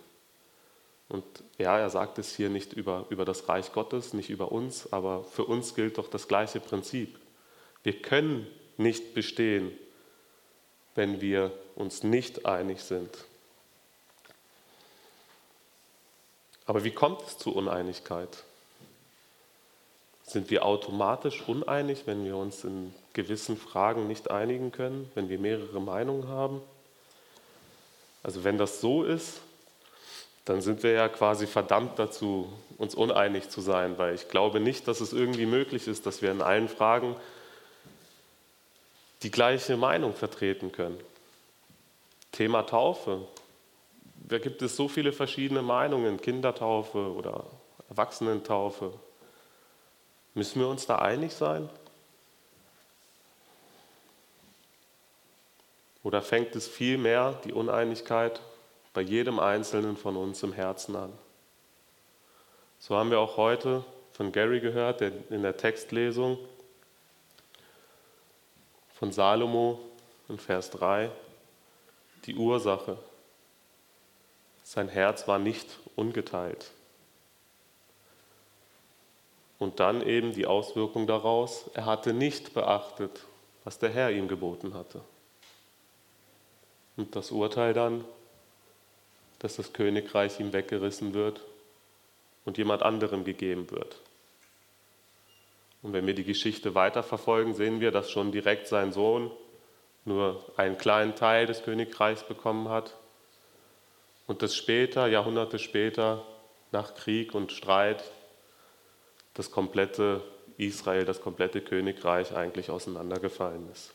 Und 1.07 1.23
ja, 1.57 1.79
er 1.79 1.89
sagt 1.89 2.19
es 2.19 2.35
hier 2.35 2.49
nicht 2.49 2.73
über, 2.73 3.05
über 3.07 3.23
das 3.23 3.47
Reich 3.47 3.71
Gottes, 3.71 4.13
nicht 4.13 4.29
über 4.29 4.51
uns, 4.51 4.91
aber 4.91 5.23
für 5.23 5.45
uns 5.45 5.73
gilt 5.73 5.97
doch 5.97 6.09
das 6.09 6.27
gleiche 6.27 6.59
Prinzip. 6.59 7.17
Wir 7.83 7.93
können 7.93 8.45
nicht 8.75 9.13
bestehen, 9.13 9.71
wenn 10.95 11.21
wir 11.21 11.51
uns 11.75 12.03
nicht 12.03 12.45
einig 12.45 12.81
sind. 12.81 13.09
Aber 16.65 16.83
wie 16.83 16.91
kommt 16.91 17.21
es 17.27 17.37
zu 17.37 17.53
Uneinigkeit? 17.53 18.43
Sind 20.23 20.49
wir 20.49 20.65
automatisch 20.65 21.43
uneinig, 21.47 22.03
wenn 22.05 22.23
wir 22.23 22.37
uns 22.37 22.63
in 22.63 22.93
gewissen 23.13 23.57
Fragen 23.57 24.07
nicht 24.07 24.31
einigen 24.31 24.71
können, 24.71 25.11
wenn 25.15 25.27
wir 25.27 25.39
mehrere 25.39 25.81
Meinungen 25.81 26.29
haben? 26.29 26.61
Also 28.23 28.43
wenn 28.43 28.57
das 28.57 28.79
so 28.79 29.03
ist, 29.03 29.41
dann 30.45 30.61
sind 30.61 30.83
wir 30.83 30.91
ja 30.91 31.09
quasi 31.09 31.47
verdammt 31.47 31.99
dazu, 31.99 32.51
uns 32.77 32.95
uneinig 32.95 33.49
zu 33.49 33.61
sein, 33.61 33.97
weil 33.97 34.15
ich 34.15 34.29
glaube 34.29 34.59
nicht, 34.59 34.87
dass 34.87 35.01
es 35.01 35.13
irgendwie 35.13 35.45
möglich 35.45 35.87
ist, 35.87 36.05
dass 36.05 36.21
wir 36.21 36.31
in 36.31 36.41
allen 36.41 36.67
Fragen 36.69 37.15
die 39.23 39.31
gleiche 39.31 39.77
Meinung 39.77 40.13
vertreten 40.13 40.71
können. 40.71 40.99
Thema 42.31 42.63
Taufe. 42.63 43.27
Da 44.15 44.39
gibt 44.39 44.61
es 44.61 44.75
so 44.75 44.87
viele 44.87 45.11
verschiedene 45.11 45.61
Meinungen, 45.61 46.19
Kindertaufe 46.19 47.13
oder 47.13 47.45
Erwachsenentaufe. 47.89 48.93
Müssen 50.33 50.61
wir 50.61 50.67
uns 50.67 50.85
da 50.85 50.97
einig 50.97 51.33
sein? 51.33 51.69
Oder 56.03 56.21
fängt 56.21 56.55
es 56.55 56.67
vielmehr 56.67 57.39
die 57.43 57.53
Uneinigkeit 57.53 58.41
bei 58.93 59.01
jedem 59.01 59.39
Einzelnen 59.39 59.97
von 59.97 60.15
uns 60.15 60.41
im 60.41 60.53
Herzen 60.53 60.95
an? 60.95 61.11
So 62.79 62.95
haben 62.95 63.11
wir 63.11 63.19
auch 63.19 63.37
heute 63.37 63.83
von 64.13 64.31
Gary 64.31 64.59
gehört, 64.59 65.01
der 65.01 65.11
in 65.29 65.43
der 65.43 65.57
Textlesung 65.57 66.39
von 69.01 69.11
Salomo 69.11 69.79
in 70.29 70.37
Vers 70.37 70.69
3 70.69 71.09
die 72.27 72.35
Ursache. 72.35 72.99
Sein 74.63 74.89
Herz 74.89 75.27
war 75.27 75.39
nicht 75.39 75.79
ungeteilt. 75.95 76.69
Und 79.57 79.79
dann 79.79 80.05
eben 80.05 80.33
die 80.33 80.45
Auswirkung 80.45 81.07
daraus, 81.07 81.65
er 81.73 81.87
hatte 81.87 82.13
nicht 82.13 82.53
beachtet, 82.53 83.25
was 83.63 83.79
der 83.79 83.89
Herr 83.89 84.11
ihm 84.11 84.27
geboten 84.27 84.75
hatte. 84.75 85.01
Und 86.95 87.15
das 87.15 87.31
Urteil 87.31 87.73
dann, 87.73 88.05
dass 89.39 89.55
das 89.55 89.73
Königreich 89.73 90.39
ihm 90.39 90.53
weggerissen 90.53 91.15
wird 91.15 91.41
und 92.45 92.59
jemand 92.59 92.83
anderem 92.83 93.23
gegeben 93.23 93.71
wird. 93.71 93.97
Und 95.81 95.93
wenn 95.93 96.05
wir 96.05 96.13
die 96.13 96.23
Geschichte 96.23 96.75
weiterverfolgen, 96.75 97.53
sehen 97.53 97.79
wir, 97.79 97.91
dass 97.91 98.11
schon 98.11 98.31
direkt 98.31 98.67
sein 98.67 98.91
Sohn 98.91 99.31
nur 100.05 100.43
einen 100.57 100.77
kleinen 100.77 101.15
Teil 101.15 101.45
des 101.45 101.63
Königreichs 101.63 102.23
bekommen 102.23 102.69
hat 102.69 102.95
und 104.27 104.41
dass 104.41 104.55
später, 104.55 105.07
Jahrhunderte 105.07 105.59
später, 105.59 106.23
nach 106.71 106.95
Krieg 106.95 107.33
und 107.33 107.51
Streit, 107.51 108.03
das 109.33 109.51
komplette 109.51 110.23
Israel, 110.57 111.05
das 111.05 111.21
komplette 111.21 111.61
Königreich 111.61 112.35
eigentlich 112.35 112.69
auseinandergefallen 112.69 113.69
ist. 113.71 113.93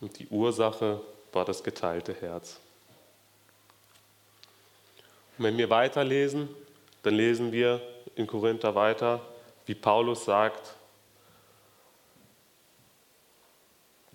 Und 0.00 0.18
die 0.18 0.28
Ursache 0.28 1.00
war 1.32 1.44
das 1.44 1.62
geteilte 1.62 2.14
Herz. 2.14 2.60
Und 5.36 5.44
wenn 5.44 5.58
wir 5.58 5.70
weiterlesen, 5.70 6.48
dann 7.02 7.14
lesen 7.14 7.52
wir 7.52 7.80
in 8.14 8.26
Korinther 8.26 8.74
weiter, 8.74 9.20
wie 9.70 9.76
Paulus 9.76 10.24
sagt, 10.24 10.74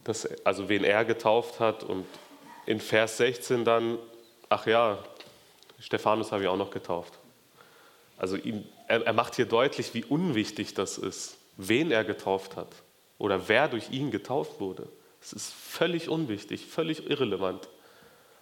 dass, 0.03 0.27
also 0.45 0.67
wen 0.67 0.83
er 0.83 1.05
getauft 1.05 1.61
hat 1.61 1.81
und 1.81 2.05
in 2.65 2.81
Vers 2.81 3.15
16 3.15 3.63
dann, 3.63 3.97
ach 4.49 4.67
ja, 4.67 5.01
Stephanus 5.79 6.33
habe 6.33 6.43
ich 6.43 6.49
auch 6.49 6.57
noch 6.57 6.71
getauft. 6.71 7.13
Also 8.17 8.35
ihm, 8.35 8.65
er, 8.89 9.05
er 9.05 9.13
macht 9.13 9.35
hier 9.35 9.45
deutlich, 9.45 9.93
wie 9.93 10.03
unwichtig 10.03 10.73
das 10.73 10.97
ist, 10.97 11.37
wen 11.55 11.89
er 11.89 12.03
getauft 12.03 12.57
hat 12.57 12.75
oder 13.17 13.47
wer 13.47 13.69
durch 13.69 13.91
ihn 13.91 14.11
getauft 14.11 14.59
wurde. 14.59 14.89
Es 15.21 15.31
ist 15.31 15.53
völlig 15.53 16.09
unwichtig, 16.09 16.65
völlig 16.65 17.09
irrelevant. 17.09 17.69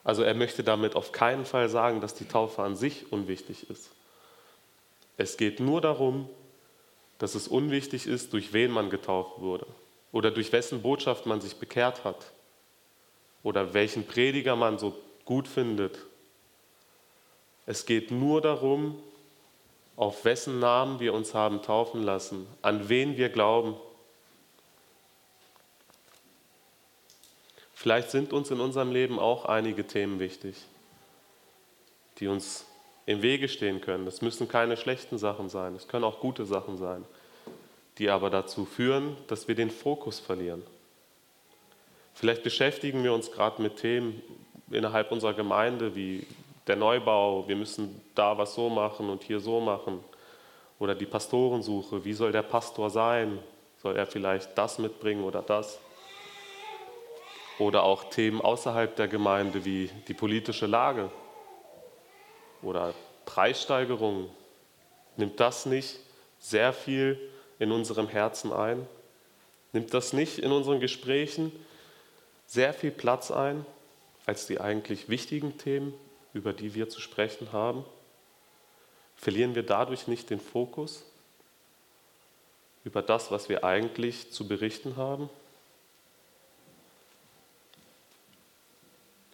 Also 0.03 0.24
er 0.24 0.34
möchte 0.34 0.63
damit 0.63 0.96
auf 0.96 1.12
keinen 1.12 1.46
Fall 1.46 1.70
sagen, 1.70 2.01
dass 2.01 2.15
die 2.15 2.27
Taufe 2.27 2.63
an 2.63 2.75
sich 2.75 3.12
unwichtig 3.12 3.70
ist. 3.70 3.91
Es 5.15 5.38
geht 5.38 5.60
nur 5.60 5.79
darum, 5.79 6.27
dass 7.20 7.36
es 7.36 7.48
unwichtig 7.48 8.08
ist, 8.08 8.34
durch 8.34 8.53
wen 8.53 8.72
man 8.72 8.89
getauft 8.89 9.39
wurde 9.39 9.65
oder 10.12 10.32
durch 10.32 10.51
wessen 10.51 10.82
Botschaft 10.82 11.25
man 11.25 11.41
sich 11.41 11.55
bekehrt 11.55 12.03
hat 12.03 12.32
oder 13.43 13.74
welchen 13.74 14.05
Prediger 14.05 14.55
man 14.55 14.79
so 14.79 14.96
gut 15.25 15.48
findet. 15.48 15.98
Es 17.65 17.86
geht 17.86 18.12
nur 18.12 18.41
darum, 18.41 19.01
auf 19.96 20.25
wessen 20.25 20.60
Namen 20.60 21.00
wir 21.00 21.13
uns 21.13 21.34
haben 21.34 21.62
taufen 21.62 22.03
lassen, 22.03 22.48
an 22.62 22.89
wen 22.89 23.17
wir 23.17 23.29
glauben. 23.29 23.75
Vielleicht 27.74 28.12
sind 28.12 28.34
uns 28.34 28.50
in 28.50 28.60
unserem 28.60 28.91
Leben 28.91 29.20
auch 29.20 29.46
einige 29.46 29.86
Themen 29.86 30.20
wichtig, 30.20 30.55
die 32.20 32.27
uns 32.27 32.65
im 33.05 33.22
Wege 33.22 33.48
stehen 33.48 33.81
können. 33.81 34.07
Es 34.07 34.22
müssen 34.22 34.48
keine 34.48 34.77
schlechten 34.77 35.17
Sachen 35.17 35.50
sein, 35.50 35.75
es 35.75 35.88
können 35.88 36.03
auch 36.03 36.19
gute 36.19 36.45
Sachen 36.45 36.77
sein, 36.77 37.03
die 37.98 38.10
aber 38.10 38.29
dazu 38.29 38.65
führen, 38.65 39.17
dass 39.27 39.48
wir 39.48 39.55
den 39.55 39.69
Fokus 39.69 40.19
verlieren. 40.19 40.63
Vielleicht 42.13 42.43
beschäftigen 42.43 43.03
wir 43.03 43.13
uns 43.13 43.31
gerade 43.31 43.62
mit 43.62 43.77
Themen 43.77 44.22
innerhalb 44.72 45.12
unserer 45.12 45.33
Gemeinde 45.33 45.95
wie 45.95 46.25
der 46.67 46.75
Neubau, 46.77 47.48
wir 47.48 47.55
müssen 47.55 48.01
da 48.15 48.38
was 48.38 48.55
so 48.55 48.69
machen 48.69 49.10
und 49.10 49.24
hier 49.24 49.39
so 49.39 49.60
machen. 49.60 50.00
Oder 50.79 50.95
die 50.95 51.05
Pastorensuche, 51.05 52.05
wie 52.05 52.13
soll 52.13 52.31
der 52.31 52.41
Pastor 52.41 52.89
sein? 52.89 53.39
Soll 53.81 53.98
er 53.98 54.05
vielleicht 54.05 54.57
das 54.57 54.79
mitbringen 54.79 55.24
oder 55.24 55.41
das? 55.41 55.79
Oder 57.60 57.83
auch 57.83 58.05
Themen 58.05 58.39
außerhalb 58.39 58.95
der 58.95 59.10
Gemeinde 59.10 59.65
wie 59.65 59.89
die 60.07 60.13
politische 60.13 60.65
Lage 60.65 61.12
oder 62.63 62.93
Preissteigerungen 63.25 64.29
Nimmt 65.15 65.39
das 65.39 65.65
nicht 65.65 66.00
sehr 66.39 66.74
viel 66.74 67.20
in 67.60 67.72
unserem 67.72 68.08
Herzen 68.08 68.51
ein? 68.51 68.88
Nimmt 69.72 69.93
das 69.93 70.13
nicht 70.13 70.39
in 70.39 70.51
unseren 70.51 70.79
Gesprächen 70.79 71.51
sehr 72.46 72.74
viel 72.74 72.91
Platz 72.91 73.32
ein 73.32 73.65
als 74.25 74.48
die 74.48 74.60
eigentlich 74.60 75.10
wichtigen 75.10 75.58
Themen, 75.58 75.93
über 76.34 76.53
die 76.53 76.74
wir 76.74 76.89
zu 76.89 77.00
sprechen 77.00 77.51
haben? 77.51 77.86
Verlieren 79.15 79.55
wir 79.55 79.63
dadurch 79.63 80.08
nicht 80.08 80.29
den 80.29 80.39
Fokus 80.39 81.05
über 82.84 83.01
das, 83.01 83.32
was 83.32 83.50
wir 83.50 83.63
eigentlich 83.63 84.32
zu 84.32 84.48
berichten 84.48 84.98
haben? 84.98 85.29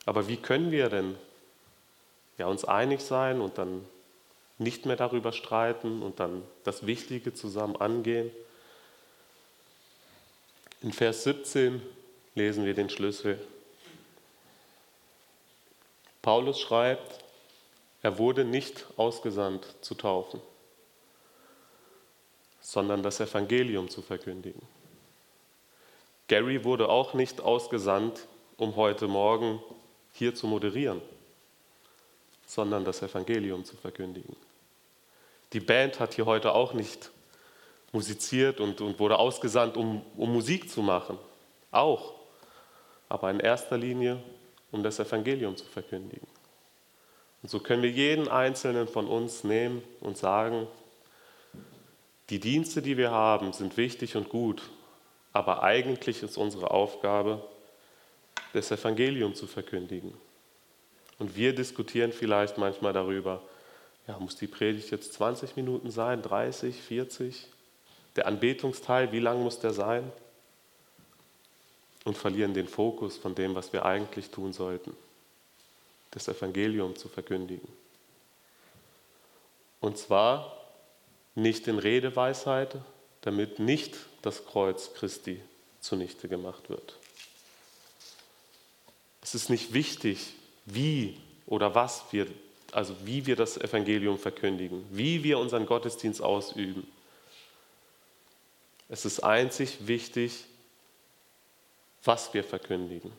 Aber 0.05 0.27
wie 0.27 0.37
können 0.37 0.71
wir 0.71 0.89
denn 0.89 1.15
ja, 2.39 2.47
uns 2.47 2.65
einig 2.65 3.01
sein 3.01 3.41
und 3.41 3.57
dann 3.59 3.85
nicht 4.57 4.85
mehr 4.85 4.95
darüber 4.95 5.31
streiten 5.31 6.01
und 6.01 6.19
dann 6.19 6.43
das 6.63 6.87
Wichtige 6.87 7.33
zusammen 7.33 7.75
angehen? 7.75 8.31
In 10.81 10.93
Vers 10.93 11.23
17 11.25 11.81
lesen 12.35 12.65
wir 12.65 12.73
den 12.73 12.89
Schlüssel. 12.89 13.39
Paulus 16.21 16.59
schreibt, 16.59 17.23
er 18.01 18.17
wurde 18.17 18.45
nicht 18.45 18.85
ausgesandt 18.95 19.75
zu 19.81 19.93
taufen, 19.93 20.41
sondern 22.61 23.03
das 23.03 23.19
Evangelium 23.19 23.89
zu 23.89 24.01
verkündigen. 24.01 24.61
Gary 26.29 26.63
wurde 26.63 26.87
auch 26.87 27.13
nicht 27.13 27.41
ausgesandt, 27.41 28.27
um 28.55 28.75
heute 28.77 29.07
Morgen 29.07 29.61
hier 30.13 30.35
zu 30.35 30.47
moderieren, 30.47 31.01
sondern 32.49 32.83
das 32.83 33.03
Evangelium 33.03 33.63
zu 33.63 33.77
verkündigen. 33.77 34.35
Die 35.53 35.59
Band 35.59 35.99
hat 35.99 36.15
hier 36.15 36.25
heute 36.25 36.51
auch 36.55 36.73
nicht 36.73 37.11
musiziert 37.91 38.59
und, 38.59 38.81
und 38.81 38.97
wurde 38.97 39.19
ausgesandt, 39.19 39.77
um, 39.77 40.01
um 40.17 40.33
Musik 40.33 40.67
zu 40.67 40.81
machen. 40.81 41.19
Auch. 41.69 42.15
Aber 43.07 43.29
in 43.29 43.39
erster 43.39 43.77
Linie, 43.77 44.19
um 44.71 44.81
das 44.81 44.97
Evangelium 44.97 45.55
zu 45.57 45.65
verkündigen. 45.65 46.25
Und 47.43 47.49
so 47.49 47.59
können 47.59 47.83
wir 47.83 47.91
jeden 47.91 48.27
einzelnen 48.27 48.87
von 48.87 49.07
uns 49.07 49.43
nehmen 49.43 49.83
und 50.01 50.17
sagen, 50.17 50.65
die 52.31 52.39
Dienste, 52.39 52.81
die 52.81 52.97
wir 52.97 53.11
haben, 53.11 53.53
sind 53.53 53.77
wichtig 53.77 54.15
und 54.15 54.27
gut, 54.27 54.71
aber 55.33 55.61
eigentlich 55.61 56.23
ist 56.23 56.35
unsere 56.35 56.71
Aufgabe, 56.71 57.47
das 58.53 58.71
Evangelium 58.71 59.35
zu 59.35 59.45
verkündigen. 59.45 60.15
Und 61.19 61.35
wir 61.35 61.53
diskutieren 61.53 62.11
vielleicht 62.11 62.57
manchmal 62.57 62.93
darüber, 62.93 63.41
ja, 64.07 64.17
muss 64.17 64.35
die 64.35 64.47
Predigt 64.47 64.89
jetzt 64.89 65.13
20 65.13 65.55
Minuten 65.55 65.91
sein, 65.91 66.21
30, 66.21 66.81
40? 66.81 67.47
Der 68.15 68.25
Anbetungsteil, 68.25 69.11
wie 69.11 69.19
lang 69.19 69.43
muss 69.43 69.59
der 69.59 69.73
sein? 69.73 70.11
Und 72.05 72.17
verlieren 72.17 72.53
den 72.53 72.67
Fokus 72.67 73.17
von 73.17 73.35
dem, 73.35 73.53
was 73.53 73.71
wir 73.73 73.85
eigentlich 73.85 74.31
tun 74.31 74.53
sollten 74.53 74.95
das 76.11 76.27
Evangelium 76.27 76.95
zu 76.95 77.07
verkündigen. 77.07 77.67
Und 79.79 79.97
zwar 79.97 80.57
nicht 81.35 81.67
in 81.67 81.79
Redeweisheit, 81.79 82.75
damit 83.21 83.59
nicht 83.59 83.95
das 84.21 84.45
Kreuz 84.45 84.93
Christi 84.93 85.41
zunichte 85.81 86.27
gemacht 86.27 86.69
wird. 86.69 86.97
Es 89.21 89.35
ist 89.35 89.49
nicht 89.49 89.73
wichtig, 89.73 90.33
wie 90.73 91.17
oder 91.45 91.73
was 91.75 92.03
wir, 92.11 92.27
also 92.71 92.95
wie 93.03 93.25
wir 93.25 93.35
das 93.35 93.57
Evangelium 93.57 94.17
verkündigen, 94.17 94.85
wie 94.91 95.23
wir 95.23 95.39
unseren 95.39 95.65
Gottesdienst 95.65 96.21
ausüben. 96.21 96.87
Es 98.87 99.05
ist 99.05 99.19
einzig 99.19 99.87
wichtig, 99.87 100.45
was 102.03 102.33
wir 102.33 102.43
verkündigen. 102.43 103.11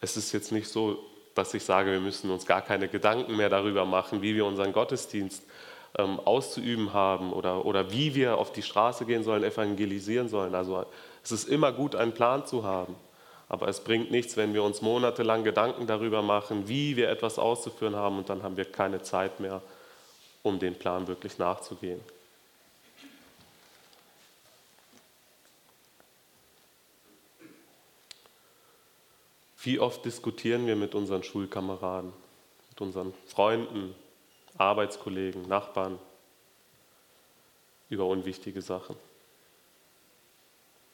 Es 0.00 0.16
ist 0.16 0.32
jetzt 0.32 0.52
nicht 0.52 0.68
so, 0.68 0.98
dass 1.34 1.54
ich 1.54 1.64
sage, 1.64 1.90
wir 1.92 2.00
müssen 2.00 2.30
uns 2.30 2.46
gar 2.46 2.62
keine 2.62 2.88
Gedanken 2.88 3.36
mehr 3.36 3.48
darüber 3.48 3.84
machen, 3.84 4.22
wie 4.22 4.34
wir 4.34 4.46
unseren 4.46 4.72
Gottesdienst 4.72 5.42
ähm, 5.98 6.20
auszuüben 6.20 6.92
haben 6.92 7.32
oder, 7.32 7.64
oder 7.64 7.90
wie 7.92 8.14
wir 8.14 8.38
auf 8.38 8.52
die 8.52 8.62
Straße 8.62 9.04
gehen 9.06 9.24
sollen, 9.24 9.42
evangelisieren 9.42 10.28
sollen. 10.28 10.54
Also 10.54 10.86
es 11.22 11.32
ist 11.32 11.48
immer 11.48 11.72
gut, 11.72 11.94
einen 11.94 12.12
Plan 12.12 12.46
zu 12.46 12.64
haben. 12.64 12.94
Aber 13.50 13.66
es 13.66 13.82
bringt 13.82 14.12
nichts, 14.12 14.36
wenn 14.36 14.54
wir 14.54 14.62
uns 14.62 14.80
monatelang 14.80 15.42
Gedanken 15.42 15.88
darüber 15.88 16.22
machen, 16.22 16.68
wie 16.68 16.96
wir 16.96 17.10
etwas 17.10 17.36
auszuführen 17.36 17.96
haben 17.96 18.18
und 18.18 18.28
dann 18.28 18.44
haben 18.44 18.56
wir 18.56 18.64
keine 18.64 19.02
Zeit 19.02 19.40
mehr, 19.40 19.60
um 20.44 20.60
den 20.60 20.76
Plan 20.76 21.08
wirklich 21.08 21.36
nachzugehen. 21.36 22.00
Wie 29.64 29.80
oft 29.80 30.04
diskutieren 30.04 30.68
wir 30.68 30.76
mit 30.76 30.94
unseren 30.94 31.24
Schulkameraden, 31.24 32.12
mit 32.68 32.80
unseren 32.80 33.12
Freunden, 33.26 33.96
Arbeitskollegen, 34.58 35.48
Nachbarn 35.48 35.98
über 37.88 38.06
unwichtige 38.06 38.62
Sachen? 38.62 38.94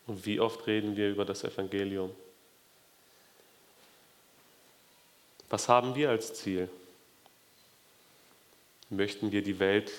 Und 0.06 0.24
wie 0.24 0.40
oft 0.40 0.66
reden 0.66 0.96
wir 0.96 1.10
über 1.10 1.26
das 1.26 1.44
Evangelium? 1.44 2.12
Was 5.48 5.68
haben 5.68 5.94
wir 5.94 6.10
als 6.10 6.34
Ziel? 6.34 6.68
Möchten 8.90 9.32
wir 9.32 9.42
die 9.42 9.58
Welt 9.58 9.92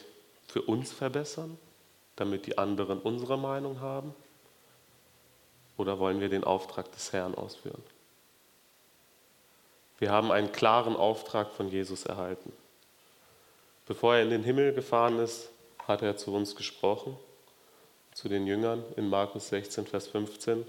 für 0.48 0.62
uns 0.62 0.92
verbessern, 0.92 1.58
damit 2.16 2.46
die 2.46 2.58
anderen 2.58 3.00
unsere 3.00 3.38
Meinung 3.38 3.80
haben? 3.80 4.14
Oder 5.78 6.00
wollen 6.00 6.20
wir 6.20 6.30
den 6.30 6.44
Auftrag 6.44 6.92
des 6.92 7.14
Herrn 7.14 7.36
ausführen? 7.36 7.84
Wir 10.00 10.12
haben 10.12 10.32
einen 10.32 10.52
klaren 10.52 10.96
Auftrag 10.96 11.52
von 11.54 11.70
Jesus 11.70 12.06
erhalten. 12.06 12.52
Bevor 13.88 14.16
er 14.16 14.24
in 14.24 14.30
den 14.30 14.44
Himmel 14.44 14.74
gefahren 14.74 15.20
ist, 15.20 15.50
hat 15.88 16.02
er 16.02 16.18
zu 16.18 16.34
uns 16.34 16.56
gesprochen, 16.56 17.18
zu 18.14 18.28
den 18.28 18.48
Jüngern 18.48 18.84
in 18.96 19.10
Markus 19.10 19.50
16, 19.50 19.88
Vers 19.88 20.08
15. 20.08 20.66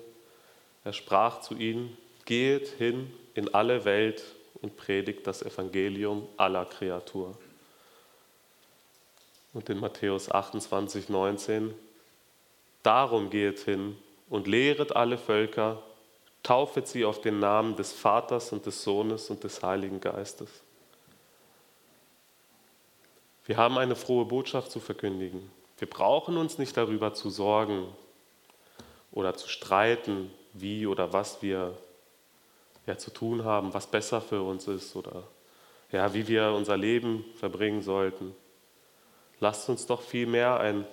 Er 0.85 0.93
sprach 0.93 1.41
zu 1.41 1.55
ihnen, 1.55 1.97
geht 2.25 2.69
hin 2.69 3.12
in 3.35 3.53
alle 3.55 3.85
Welt 3.85 4.23
und 4.62 4.77
predigt 4.77 5.27
das 5.27 5.42
Evangelium 5.42 6.29
aller 6.37 6.64
Kreatur. 6.64 7.37
Und 9.55 9.68
in 9.68 9.81
Matthäus 9.81 10.31
28, 10.31 11.09
19, 11.09 11.75
darum 12.83 13.31
geht 13.31 13.61
hin 13.61 13.97
und 14.29 14.47
lehret 14.47 14.94
alle 14.94 15.18
Völker, 15.18 15.83
taufet 16.42 16.87
sie 16.87 17.05
auf 17.05 17.21
den 17.21 17.38
Namen 17.40 17.77
des 17.77 17.92
Vaters 17.92 18.53
und 18.53 18.66
des 18.66 18.83
Sohnes 18.83 19.31
und 19.31 19.42
des 19.44 19.62
Heiligen 19.62 20.01
Geistes. 20.01 20.49
Wir 23.47 23.57
haben 23.57 23.79
eine 23.79 23.97
frohe 23.97 24.27
Botschaft 24.27 24.71
zu 24.71 24.79
verkündigen. 24.79 25.51
Wir 25.79 25.88
brauchen 25.88 26.37
uns 26.37 26.59
nicht 26.59 26.77
darüber 26.77 27.14
zu 27.14 27.31
sorgen 27.31 27.88
oder 29.11 29.35
zu 29.35 29.49
streiten, 29.49 30.31
wie 30.53 30.87
oder 30.87 31.12
was 31.12 31.40
wir 31.40 31.77
ja, 32.88 32.96
zu 32.96 33.11
tun 33.11 33.44
haben, 33.44 33.74
was 33.74 33.87
besser 33.87 34.20
für 34.20 34.42
uns 34.42 34.66
ist 34.66 34.96
oder 34.96 35.24
ja, 35.92 36.12
wie 36.14 36.27
wir 36.27 36.53
unser 36.53 36.77
Leben 36.77 37.24
verbringen 37.37 37.83
sollten. 37.83 38.35
Lasst 39.40 39.68
uns 39.68 39.87
doch 39.87 40.03
vielmehr 40.03 40.59
ein 40.59 40.87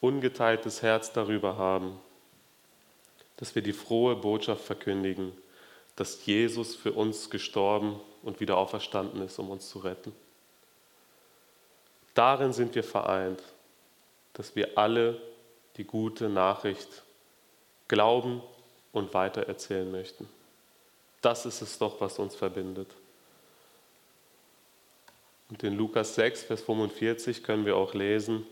ungeteiltes 0.00 0.82
Herz 0.82 1.12
darüber 1.12 1.56
haben, 1.58 2.00
dass 3.36 3.54
wir 3.54 3.62
die 3.62 3.74
frohe 3.74 4.16
Botschaft 4.16 4.64
verkündigen, 4.64 5.32
dass 5.94 6.24
Jesus 6.24 6.74
für 6.74 6.92
uns 6.92 7.28
gestorben 7.28 8.00
und 8.22 8.40
wieder 8.40 8.56
auferstanden 8.56 9.20
ist, 9.22 9.38
um 9.38 9.50
uns 9.50 9.68
zu 9.68 9.80
retten. 9.80 10.12
Darin 12.14 12.54
sind 12.54 12.74
wir 12.74 12.84
vereint, 12.84 13.42
dass 14.32 14.56
wir 14.56 14.78
alle 14.78 15.20
die 15.76 15.84
gute 15.84 16.30
Nachricht 16.30 17.02
glauben 17.88 18.42
und 18.92 19.12
weitererzählen 19.12 19.90
möchten. 19.90 20.26
Das 21.22 21.46
ist 21.46 21.60
es 21.62 21.78
doch, 21.78 22.00
was 22.00 22.18
uns 22.18 22.34
verbindet. 22.34 22.90
Und 25.48 25.62
in 25.62 25.76
Lukas 25.76 26.14
6, 26.16 26.44
Vers 26.44 26.62
45 26.62 27.42
können 27.42 27.64
wir 27.64 27.76
auch 27.76 27.94
lesen, 27.94 28.46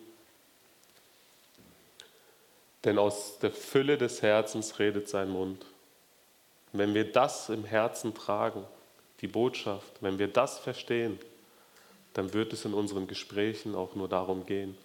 denn 2.84 2.98
aus 2.98 3.38
der 3.38 3.50
Fülle 3.50 3.98
des 3.98 4.22
Herzens 4.22 4.78
redet 4.78 5.08
sein 5.08 5.30
Mund. 5.30 5.64
wenn 6.76 6.92
wir 6.92 7.12
das 7.12 7.50
im 7.50 7.64
Herzen 7.64 8.14
tragen, 8.14 8.66
die 9.20 9.28
Botschaft, 9.28 9.92
wenn 10.00 10.18
wir 10.18 10.26
das 10.26 10.58
verstehen, 10.58 11.20
dann 12.14 12.32
wird 12.32 12.52
es 12.52 12.64
in 12.64 12.74
unseren 12.74 13.06
Gesprächen 13.06 13.76
auch 13.76 13.94
nur 13.94 14.08
darum 14.08 14.44
gehen. 14.44 14.76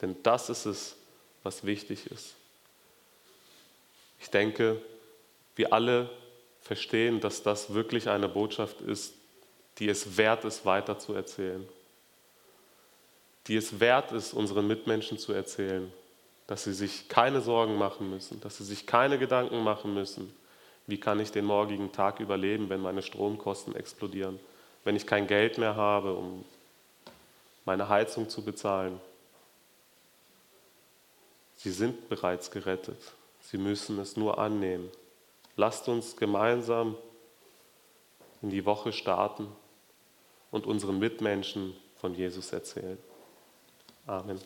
Denn 0.00 0.16
das 0.22 0.48
ist 0.48 0.64
es, 0.64 0.96
was 1.42 1.64
wichtig 1.64 2.10
ist. 2.10 2.34
Ich 4.20 4.30
denke, 4.30 4.80
wir 5.54 5.72
alle 5.72 6.10
verstehen, 6.66 7.20
dass 7.20 7.42
das 7.42 7.72
wirklich 7.72 8.08
eine 8.08 8.28
Botschaft 8.28 8.80
ist, 8.80 9.14
die 9.78 9.88
es 9.88 10.16
wert 10.16 10.44
ist, 10.44 10.66
weiter 10.66 10.98
zu 10.98 11.14
erzählen. 11.14 11.66
die 13.46 13.56
es 13.56 13.78
wert 13.78 14.10
ist, 14.10 14.32
unseren 14.34 14.66
Mitmenschen 14.66 15.18
zu 15.18 15.32
erzählen, 15.32 15.92
dass 16.48 16.64
sie 16.64 16.72
sich 16.72 17.08
keine 17.08 17.40
Sorgen 17.40 17.76
machen 17.76 18.10
müssen, 18.10 18.40
dass 18.40 18.56
sie 18.56 18.64
sich 18.64 18.86
keine 18.86 19.18
Gedanken 19.18 19.62
machen 19.62 19.94
müssen, 19.94 20.34
wie 20.88 20.98
kann 20.98 21.20
ich 21.20 21.30
den 21.30 21.44
morgigen 21.44 21.92
Tag 21.92 22.18
überleben, 22.18 22.68
wenn 22.68 22.80
meine 22.80 23.02
Stromkosten 23.02 23.76
explodieren, 23.76 24.40
wenn 24.82 24.96
ich 24.96 25.06
kein 25.06 25.28
Geld 25.28 25.58
mehr 25.58 25.76
habe, 25.76 26.14
um 26.14 26.44
meine 27.64 27.88
Heizung 27.88 28.28
zu 28.28 28.42
bezahlen. 28.42 29.00
Sie 31.56 31.70
sind 31.70 32.08
bereits 32.08 32.50
gerettet. 32.50 33.00
Sie 33.40 33.58
müssen 33.58 33.98
es 34.00 34.16
nur 34.16 34.38
annehmen. 34.38 34.90
Lasst 35.56 35.88
uns 35.88 36.16
gemeinsam 36.16 36.96
in 38.42 38.50
die 38.50 38.64
Woche 38.66 38.92
starten 38.92 39.48
und 40.50 40.66
unseren 40.66 40.98
Mitmenschen 40.98 41.74
von 41.96 42.14
Jesus 42.14 42.52
erzählen. 42.52 42.98
Amen. 44.06 44.38